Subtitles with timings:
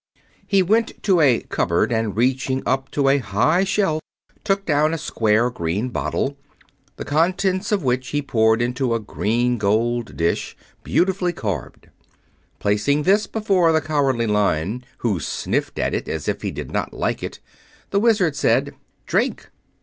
[0.47, 4.01] He went to a cupboard and reaching up to a high shelf
[4.43, 6.39] took down a square green bottle,
[6.95, 11.89] the contents of which he poured into a green gold dish, beautifully carved.
[12.57, 16.93] Placing this before the Cowardly Lion, who sniffed at it as if he did not
[16.93, 17.39] like it,
[17.91, 18.73] the Wizard said:
[19.05, 19.51] "Drink."